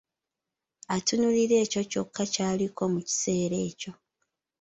[0.95, 3.91] Atunuulira ekyo kyokka ky'aliko mu kiseera ekyo.